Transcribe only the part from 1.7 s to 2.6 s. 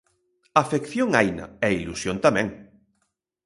ilusión tamén.